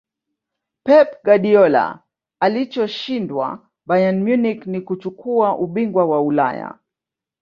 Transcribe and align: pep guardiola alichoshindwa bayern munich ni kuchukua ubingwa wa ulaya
pep 0.83 1.21
guardiola 1.25 2.03
alichoshindwa 2.39 3.69
bayern 3.85 4.19
munich 4.23 4.67
ni 4.67 4.81
kuchukua 4.81 5.57
ubingwa 5.57 6.05
wa 6.05 6.21
ulaya 6.21 6.79